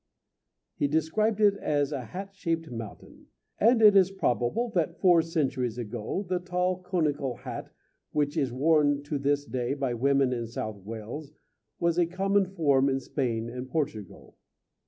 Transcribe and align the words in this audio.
He 0.73 0.87
described 0.87 1.39
it 1.39 1.53
as 1.61 1.91
a 1.91 2.05
hat 2.05 2.33
shaped 2.33 2.71
mountain; 2.71 3.27
and 3.59 3.83
it 3.83 3.95
is 3.95 4.09
probable 4.09 4.71
that, 4.71 4.99
four 4.99 5.21
centuries 5.21 5.77
ago, 5.77 6.25
the 6.27 6.39
tall, 6.39 6.77
conical 6.81 7.35
hat, 7.35 7.71
which 8.11 8.35
is 8.35 8.51
worn 8.51 9.03
to 9.03 9.19
this 9.19 9.45
day 9.45 9.75
by 9.75 9.93
women 9.93 10.33
in 10.33 10.47
South 10.47 10.77
Wales, 10.83 11.33
was 11.79 11.99
a 11.99 12.07
common 12.07 12.47
form 12.47 12.89
in 12.89 12.99
Spain 12.99 13.47
and 13.47 13.69
Portugal. 13.69 14.35